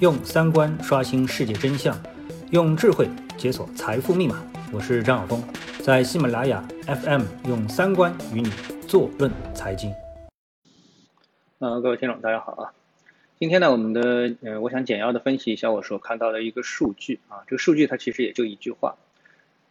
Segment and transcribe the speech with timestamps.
[0.00, 2.00] 用三观刷新世界真相，
[2.52, 4.40] 用智慧解锁财富密码。
[4.72, 5.42] 我是张晓峰，
[5.82, 8.48] 在喜马拉雅 FM 用三观与你
[8.86, 9.92] 坐论财经。
[11.58, 12.72] 呃，各位听众，大家好啊！
[13.40, 17.42] 今天呢，我们的呃，我想简要的分析一下我所看到的一个数据啊。
[17.48, 18.94] 这个数据它其实也就一句话：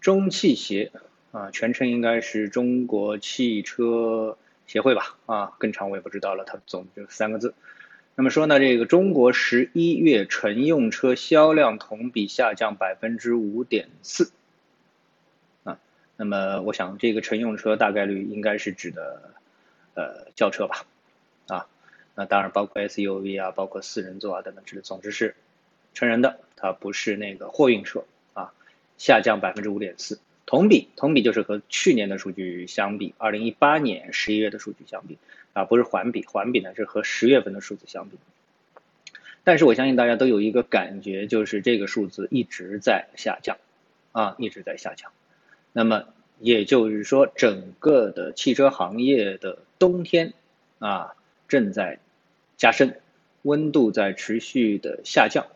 [0.02, 0.92] 中汽协
[1.32, 5.16] 啊，全称应该是中国汽车协会吧？
[5.26, 7.54] 啊，更长我也不知道了，它总就三个字。
[8.20, 14.32] 那么说呢，这个中国十一月乘用车销量同比下降百分之五点四，
[15.64, 15.78] 啊，
[16.16, 19.36] 那么我想这个乘用车大概率应该是指的
[19.94, 20.88] 呃轿车吧，
[21.46, 21.68] 啊，
[22.16, 25.36] 那当然包括 SUV 啊，包括四人座啊等等之类，总之是
[25.94, 28.52] 成人的，它不是那个货运车啊，
[28.98, 35.20] 下降百分之五点四，同比同比就是和去年的数据相比，二零一八年十一月的数据相比。
[35.54, 38.18] 啊，不是环比，环比呢是和十月份的数字相比。
[39.44, 43.58] 但是我相信大家都有一个感觉，就是这个数字一直在下降，
[44.12, 45.12] 啊，一直在下降。
[45.74, 46.06] 那么
[46.40, 50.34] 也就是说，整个的汽车行业的冬天
[50.78, 51.16] 啊
[51.48, 51.98] 正在
[52.56, 53.00] 加深，
[53.42, 55.48] 温度在持续的下降，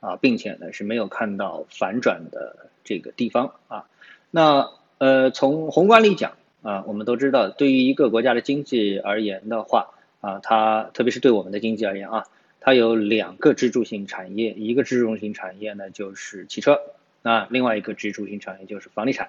[0.00, 3.86] 啊，并且呢是没有看到反转的这个地方啊。
[4.34, 6.32] 那呃，从宏观里讲。
[6.64, 9.90] 啊，我们都知道，对于一个国家的经济而言的话，
[10.22, 12.24] 啊，它特别是对我们的经济而言啊，
[12.58, 16.80] 它有两个支柱性产业，一个支柱性产业呢就是汽车，
[17.20, 19.28] 那，另外一个支柱性产业就是房地产，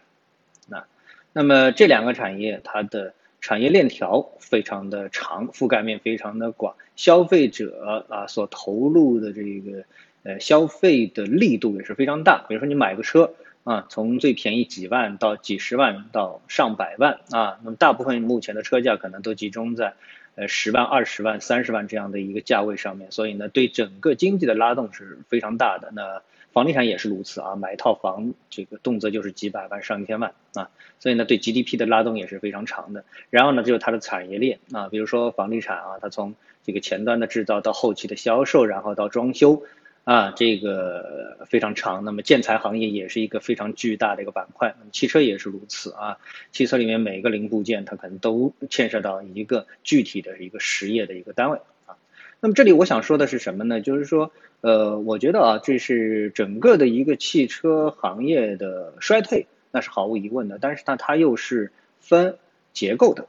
[0.70, 0.86] 那，
[1.34, 9.84] 那么这两个产业它的产业链条非常的长，覆盖面非常的广，消费者啊所投入的这个
[10.24, 13.34] 呃消费的力度也是非常大，比如说你买个车。
[13.66, 19.96] 啊，从最便宜几万到几十万到上百万啊，那么大部分目前的车价可能都集中在，
[20.36, 25.92] 呃十万、二十万、三十万这样的一个价位上面，所以呢，对整个经济的拉动是非常大的。
[25.96, 26.22] 那
[26.54, 33.04] 房地产也是如此啊，买一套房这个动辄就是几百万、上千万啊，所以呢，对 GDP 的拉动也是非常长的。
[33.32, 39.64] 然后呢，就是它的产业链啊，比如说房地产啊，它从这个前端的制造到后期的销售，然后到装修。
[40.06, 42.06] 啊，这个非常长。
[42.06, 46.20] 那么建材行业也是一个非常巨大的一个板块，汽车也是如此啊。
[46.52, 51.58] 汽车里面每个零部件，它可能都牵涉到一个具体的一个实业的一个单位
[51.88, 51.98] 啊。
[52.40, 53.82] 那么这里我想说的是什么呢？
[53.82, 60.60] 就是说，呃，我觉得啊，这是整个的一个汽车行业的衰退，那是毫无疑问的。
[60.62, 62.38] 但是呢，它又是分
[62.74, 63.26] 结构的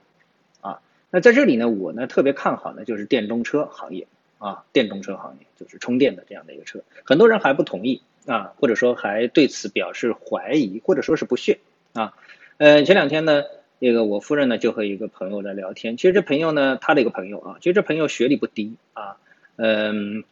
[0.60, 0.82] 啊。
[1.10, 4.06] 那在这里呢，我呢特别看好呢，就是电动车行业。
[4.38, 11.58] 啊，电动车行业就是充电的这样的一个车，很多人还不同意啊，或者说还对此表示怀疑，或者说是不屑
[11.94, 12.14] 啊。
[12.58, 13.44] 呃，前两天呢，
[13.78, 19.16] 那个我夫人呢就和一个朋友在聊天，其实这朋友呢，他的一个朋友啊，其实这朋友学历不低啊，
[19.56, 20.24] 嗯，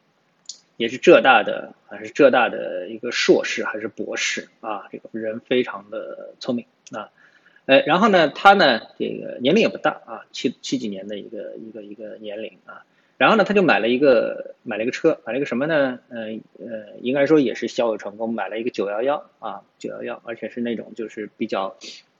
[0.76, 7.08] 也是浙大的，还是浙大的一个硕士还是博士啊，这个人非常的聪明啊，
[7.64, 12.84] 呃，然后呢，他呢这个年龄也不大啊，七七几年的一个一个一个年龄啊。
[13.16, 16.00] 然后呢，他就买了一个买了一个车，买了一个什么呢？
[16.08, 16.22] 呃
[16.58, 21.76] 呃，应该说也是小有成功，买了一个九幺幺啊，九幺幺，而且是那种就是比较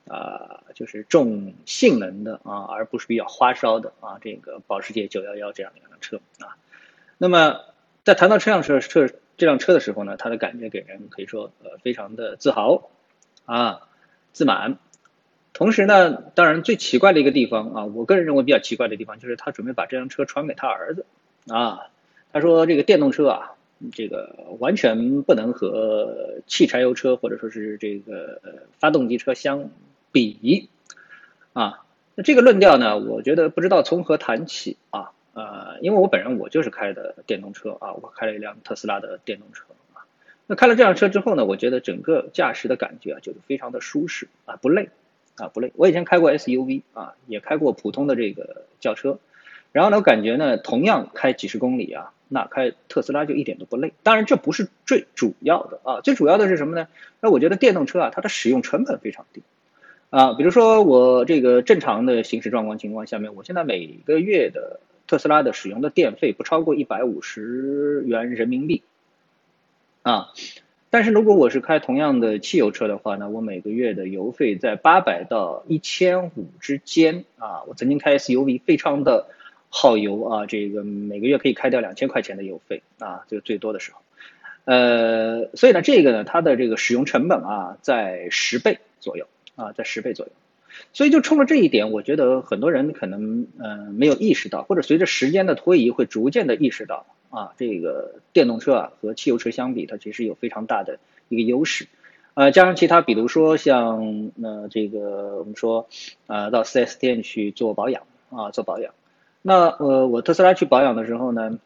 [0.07, 6.55] 啊，就是重性能的啊，而不是比较花哨的啊，这个保时捷九幺幺这样的一辆车啊。
[7.17, 7.59] 那么
[8.05, 12.89] 在谈到这辆车车这辆车的时候呢，他的感觉给人可以说呃非常的自豪
[13.45, 13.81] 啊，
[14.31, 14.77] 自满。
[15.55, 21.05] 同时呢，当然最奇怪的一个地方啊，我个人认为比较奇怪的地方就是他准备把这辆车传给他儿子，
[21.47, 21.87] 啊，
[22.33, 23.53] 他说这个电动车啊，
[23.93, 28.41] 这个完全不能和汽柴油车或者说是这个
[28.79, 29.69] 发动机车相
[30.11, 30.67] 比，
[31.53, 31.85] 啊，
[32.15, 40.03] 那这个论调呢，我觉得不知道从何谈起啊，呃，因为我本人我就是开的电动车啊，我开了一辆特斯拉的电动车啊，
[40.47, 44.89] 那开了这辆车之后呢，我觉得整个驾驶的感觉啊，就是非常的舒适啊，不累。
[45.37, 45.71] 啊，不累。
[45.75, 49.19] 我以前开过 SUV 啊，也开过普通的这个轿车，
[49.71, 53.93] 然后呢，我感觉呢，同样开几十公里啊，那开特斯拉就一点都不累。
[54.01, 56.87] 当然，这不是最主要的啊，最主要的是什么呢？
[57.19, 59.43] 那我觉得电动车啊，它的使用成本非常低
[60.09, 60.33] 啊。
[60.33, 68.83] 比如说我这个正常的行驶状况情况下面，我现在每个月的特斯拉的使用的电费不超过一百五十元人民币
[70.01, 70.29] 啊。
[70.95, 77.63] 但是如果我是开同样的汽油车的话呢，我每个月的油费在八百到一千五之间啊。
[77.67, 79.27] 我曾经开 SUV，非常的
[79.67, 83.99] 耗油啊，这个每个月可以开掉两千块钱的油费啊，这个最多的时候。
[84.63, 89.27] 呃，所以呢，这个呢，它的这个使用成本啊，在十倍左右
[89.57, 90.31] 啊，在十倍左右。
[90.93, 97.05] 所以就冲着这一点，我觉得很多人可能嗯没有意识到，或者随着时间的推移会逐渐的意识到。
[97.35, 101.87] 啊，这个电动车啊和汽油车相比，它其实有非常大的一个优势。
[102.33, 105.87] 呃，加上其他，比如说像呃这个我们说
[106.27, 108.93] 呃到 4S 店去做保养啊，做保养。
[109.41, 111.59] 那呃我特斯拉去保养的时候呢，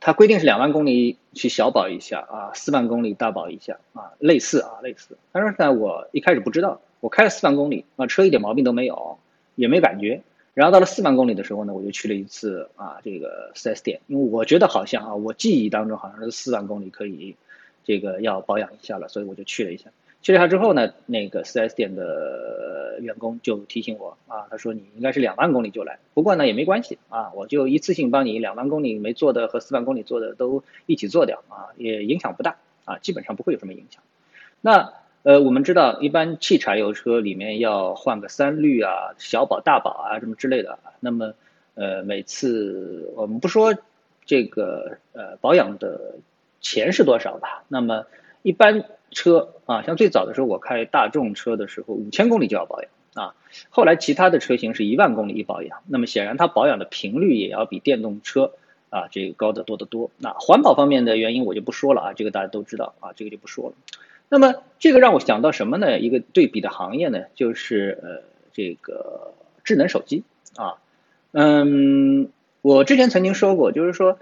[0.00, 5.16] 它规定是两万公里去小保一下啊，四万公里大保一下啊，类似啊类似。
[5.32, 9.18] 但是呢，我一开始不知道，我开了四万公里啊，车一点毛病都没有，
[9.54, 10.22] 也没感觉。
[10.54, 17.36] 然后到了四万公里的时候呢，我就去了一次啊，这个 4S 店，因为我觉得好像啊，我记忆当中好像是四万公里可以
[17.84, 19.90] 这个要保养一下了，所以我就去了一下。
[20.20, 34.02] 去了一下之后呢，那个 4S 店的员工就提醒我啊，他说你应该是两万公里就来，不过呢也没关系啊，我就一次性帮你两万公里没做的和四万公里做的都一起做掉啊，也影响不大啊，基本上不会有什么影响。
[34.60, 34.92] 那。
[35.24, 40.80] 呃，我们知道，一般汽柴油车里面要换个三滤啊、小保、大保啊什么之类的。
[40.98, 41.34] 那么，
[41.74, 43.72] 呃，每次我们不说
[44.26, 46.16] 这个呃保养的
[46.60, 47.62] 钱是多少吧？
[47.68, 48.04] 那么
[48.42, 53.34] 一般车啊，像最早的时候我开大众车的时候，五千公里就要保养啊。
[53.70, 55.82] 后来其他的车型是一万公里一保养。
[55.86, 58.54] 那么显然它保养的频率也要比电动车
[58.90, 60.10] 啊这个高得多得多。
[60.18, 63.74] 那环保方面的原因我就不说了啊，这个大家都知道啊，这个就不说了。
[64.32, 65.98] 那么这个让我想到什么呢？
[65.98, 68.22] 一个对比的行业呢，就是呃
[68.54, 70.24] 这个智能手机
[70.56, 70.78] 啊，
[71.32, 72.30] 嗯，
[72.62, 74.18] 我之前曾经说过，就是说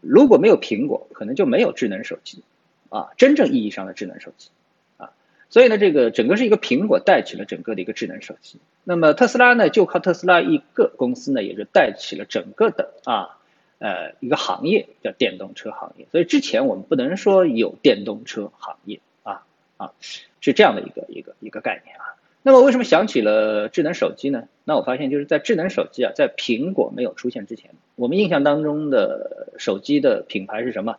[0.00, 2.42] 如果没有苹果，可能就没有智能手机
[2.88, 4.48] 啊，真正意义上的智能手机
[4.96, 5.12] 啊，
[5.50, 13.36] 所以呢，这个整个是一个苹果带起了整个的一个智能手机，那么特斯拉呢，就靠特斯拉一个公司呢，也就带起了整个的啊
[13.78, 19.00] 呃一个行业叫电动车行业，所以之前我们不能说有电动车行业。
[19.80, 19.92] 啊，
[20.42, 22.20] 是这样的一个一个一个概念啊。
[22.42, 24.44] 那么为什么想起了智能手机呢？
[24.64, 30.98] 那我发现就是在智能手机啊，在苹果没有出现之前，我们印象当中的手机的品牌是什么？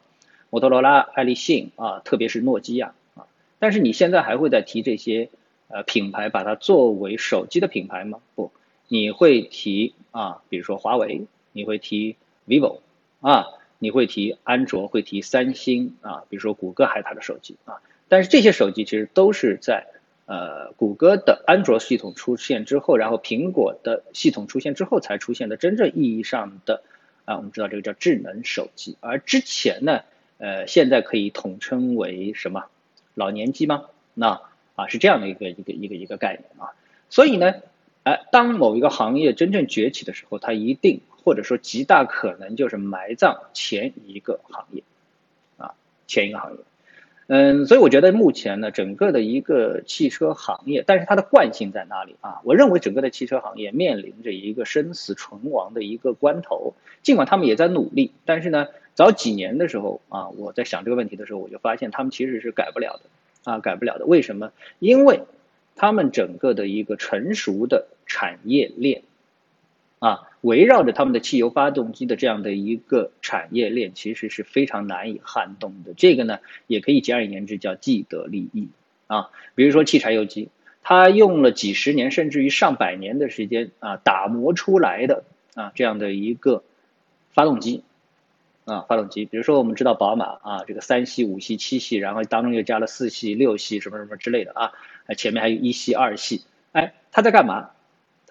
[0.50, 3.26] 摩托罗拉、爱立信啊，特别是诺基亚啊。
[3.60, 5.30] 但是你现在还会再提这些
[5.68, 8.20] 呃品牌，把它作为手机的品牌吗？
[8.36, 8.52] 不，
[8.88, 12.18] 你会提啊，比如说华为，你会提
[12.48, 12.80] vivo
[13.22, 13.48] 啊，
[13.80, 17.82] 你会提安卓，会提三星啊，比如说谷歌还有它的手机啊。
[18.12, 19.88] 但是这些手机其实都是在
[20.26, 26.84] 呃谷歌的安卓系统出现之后，然后苹果的系统出现之后才出现的真正意义上的
[27.24, 28.98] 啊，我们知道这个叫智能手机。
[29.00, 30.02] 而之前呢，
[30.40, 32.66] 呃，现在可以统称为什么？
[33.14, 33.86] 老年机吗？
[34.14, 34.42] 那
[34.76, 36.76] 啊是这样的一个一个一个一个概念啊。
[37.10, 37.54] 所以呢，
[38.04, 44.84] 哎，当某一个行业真正崛起的时候，它一定或者说极大可能就是埋葬前一个行业
[45.56, 45.76] 啊，
[46.08, 46.58] 前一个行业。
[47.34, 52.42] 嗯，所以我觉得目前呢，整个的一个汽车行业，但是它的惯性在哪里啊？
[52.44, 56.74] 我认为整个的汽车行业面临着一个生死存亡的一个关头。
[57.04, 64.06] 尽管他们也在努力，但是呢，早几年的时候啊，我在想这个问题的时候，我就发现他们其实是改不了的啊，改不了的。
[64.06, 64.52] 为什么？
[64.80, 65.22] 因为
[65.78, 69.04] 他们整个的一个成熟的产业链。
[70.02, 75.94] 啊，围绕着他们的汽油发动机的这样的一个产业链，其实是非常难以撼动的。
[75.96, 78.68] 这个呢，也可以简而言之叫既得利益
[79.06, 79.30] 啊。
[79.54, 80.50] 比如说汽柴油机，
[80.82, 86.64] 它用了几十年甚至于上百年的时间啊，打磨出来的啊这样的一个
[87.32, 87.84] 发动机
[88.66, 89.26] 啊，发动机。
[89.26, 94.72] 比如说我们知道宝马啊，这个三系、五系、七系，然后当中又加了四系、六系什么什么之类的啊，
[95.16, 97.70] 前面还有一系、二系，哎，它在干嘛？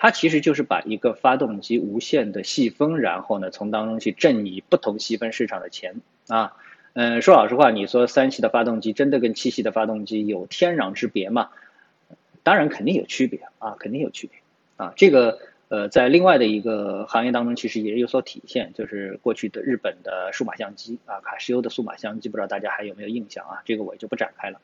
[0.02, 6.56] 它其实就是把一个发动机无限的细分，然后呢，从当中去挣你不同细分市场的钱啊。
[6.94, 11.50] 嗯，说老实话，你说三系的发动机真的跟七系的发动机有天壤之别吗？
[12.42, 14.38] 当然肯定有区别啊，肯定有区别
[14.78, 14.94] 啊。
[14.96, 15.38] 这个
[15.68, 23.60] 呃，在另外的一个行业当中，其实也有所体现，就是过去的日本的数码相机啊，卡西欧的数码相机，不知道大家还有没有印象啊？
[23.66, 24.62] 这个我就不展开了。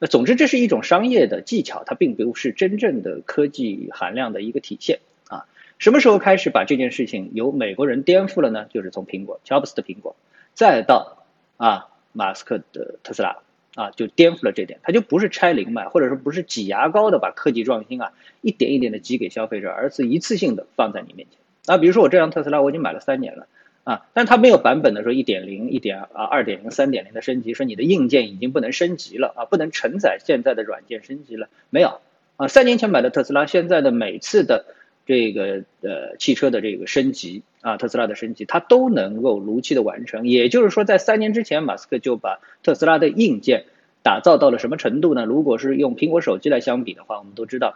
[0.00, 5.46] 那总之，这是一种商业的技巧，它并不是真正的科技含量的一个体现啊。
[5.78, 8.66] 什么时候开始把这件事情由美国人颠覆了呢？
[8.72, 10.14] 就是从苹果乔布斯的苹果，
[10.54, 11.24] 再到
[11.56, 13.38] 啊马斯克的特斯拉
[13.74, 14.78] 啊，就颠覆了这点。
[14.84, 21.40] 它就不是拆零卖，或者说不是挤牙膏的把科技创新啊一点一点的挤给消费者，而是一次性的放在你面前
[21.74, 21.78] 啊。
[21.78, 23.48] 比如说我这辆特斯拉，我已经买了三年了。
[23.88, 32.02] 啊，但它没有版本的说一点零、一点啊、二点零、三点零的升级，说你的硬件已经不能升级了啊，不能承载现在的软件升级了，没有
[32.36, 32.48] 啊。
[32.48, 34.66] 三年前买的特斯拉，现在的每次的
[35.06, 40.28] 这个呃汽车的这个升级啊，特斯拉的升级，它都能够如期的完成。
[40.28, 43.64] 也就是说，在三年之前，马斯克就把特斯拉的硬件
[44.02, 45.24] 打造到了什么程度呢？
[45.24, 47.74] 如果是用苹果手机来相比的话，我们都知道，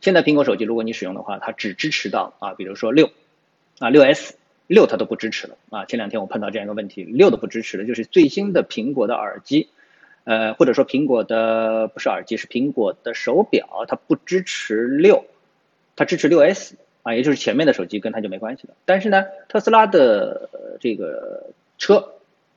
[0.00, 3.12] 现在苹果手机如果你使用的话，它只支持到啊，比如说六
[3.78, 4.34] 啊六 S。
[4.70, 5.84] 六它都不支持了啊。
[5.84, 9.68] 前两天我碰到这样一个问题，六都不支持了，就是最新的苹果的耳机，
[10.24, 15.24] 呃，或者说苹果的不是耳机，是苹果的手表，它不支持六，
[15.96, 18.74] 它支持六 S 啊，也就是前面的手机跟它就没关系了。
[18.84, 20.48] 但是呢，特斯拉的
[20.80, 22.12] 这个车。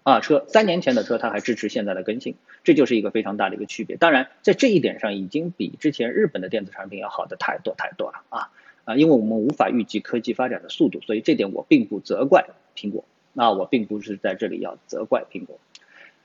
[0.05, 3.95] 啊，车三年前的车，它还支持现在的更新，这就是一个非常大的一个区别。
[3.95, 8.51] 当然，在这一点上，已经比之前日本的电子产品要好的太多太多了啊
[8.85, 8.95] 啊！
[8.95, 13.03] 因为我们无法预计科技发展的速度，所以这点我并不责怪苹果。
[13.33, 15.59] 那我并不是在这里要责怪苹果。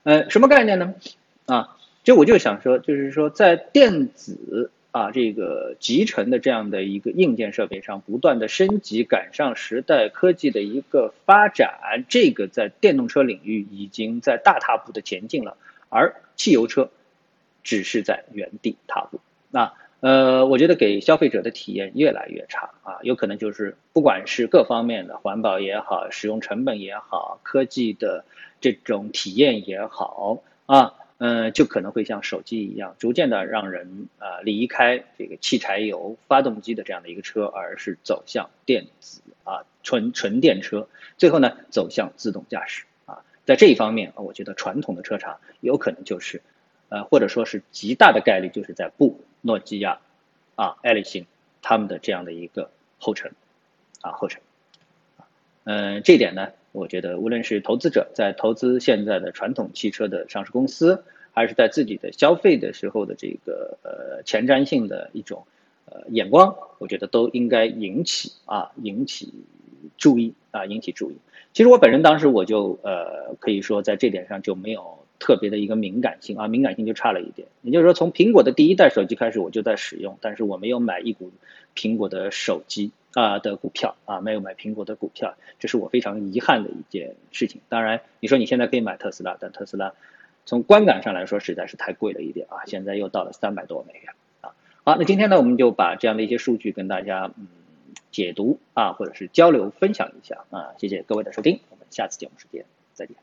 [0.03, 0.93] 呃，什么概念呢？
[1.45, 4.71] 啊，就我就想说，就是说在电子。
[4.91, 15.57] 啊，这个集成的这样的一个硬件设备上不断的升级，赶上时代科技的一个发展，这个在电动车领域已经在大踏步的前进了，
[15.89, 16.89] 而汽油车
[17.63, 19.19] 只是在原地踏步。
[19.51, 28.23] 那呃，我觉得给消费者的体验越来越差啊，有可能就是不管是各方面的环保也好，使用成本也好，科技的
[28.61, 30.93] 这种体验也好啊。
[31.21, 40.87] 嗯，就可能会像手机一样，逐渐的让人啊离开这个汽柴油发动机的这样的一个车，而是走向电子啊纯纯电车，
[41.17, 43.19] 最后呢走向自动驾驶啊。
[43.43, 46.41] 在这一方面啊，我觉得传统的车厂有可能就是，
[46.89, 49.99] 呃或者说是极大的概率就是在布诺基亚
[50.55, 51.25] 啊爱立信
[51.61, 52.69] 他们的这样的一个
[52.99, 53.31] 后尘
[54.01, 54.41] 啊后尘。
[55.63, 56.49] 嗯，这点呢。
[56.71, 65.47] 我觉得，无论是投资者在投资现在的传统汽车的上市公司，还是在自己的消费的时候的这个呃前瞻性的一种
[65.85, 69.33] 呃眼光，我觉得都应该引起啊引起
[69.97, 71.17] 注意啊引起注意。
[71.53, 77.47] 其实我本人当时我就呃可以说在这点上就没有特别的一个敏感性啊敏感性就差了一点。
[77.61, 81.31] 也就是说，从苹果的第一代手机开始我就在使用，但是我没有买一股
[81.75, 82.91] 苹果的手机。
[83.15, 87.59] 啊的股票啊，没有买苹果的股票，这是我非常遗憾的一件事情。
[87.67, 89.93] 当然，你说你现在可以买特斯拉，但特斯拉
[90.45, 94.53] 从观感上来说实在是太贵了一点啊，现在又到了三百多美元啊。
[94.83, 97.47] 好，那今天呢，我们就把这样的一些数据跟大家嗯
[98.11, 100.75] 解读啊，或者是交流分享一下啊。
[100.77, 103.15] 谢谢各位的收听，我们下次节目时间再见。